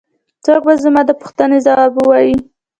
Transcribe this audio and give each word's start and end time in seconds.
څوک 0.45 0.61
به 0.67 0.73
زما 0.83 1.01
د 1.05 1.11
پوښتنې 1.21 1.57
ځواب 1.65 1.91
ووايي. 1.95 2.35